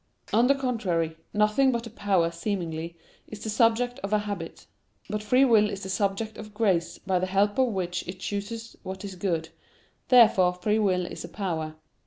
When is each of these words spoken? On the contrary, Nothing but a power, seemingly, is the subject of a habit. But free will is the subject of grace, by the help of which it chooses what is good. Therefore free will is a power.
On 0.33 0.47
the 0.47 0.55
contrary, 0.55 1.15
Nothing 1.31 1.71
but 1.71 1.85
a 1.85 1.91
power, 1.91 2.31
seemingly, 2.31 2.97
is 3.27 3.43
the 3.43 3.51
subject 3.51 3.99
of 3.99 4.11
a 4.11 4.17
habit. 4.17 4.65
But 5.11 5.21
free 5.21 5.45
will 5.45 5.69
is 5.69 5.83
the 5.83 5.89
subject 5.89 6.39
of 6.39 6.55
grace, 6.55 6.97
by 6.97 7.19
the 7.19 7.27
help 7.27 7.59
of 7.59 7.67
which 7.67 8.07
it 8.07 8.19
chooses 8.19 8.75
what 8.81 9.05
is 9.05 9.13
good. 9.13 9.49
Therefore 10.07 10.55
free 10.55 10.79
will 10.79 11.05
is 11.05 11.23
a 11.23 11.29
power. 11.29 11.75